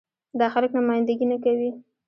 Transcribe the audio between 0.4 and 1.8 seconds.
خلک نماينده ګي نه کوي.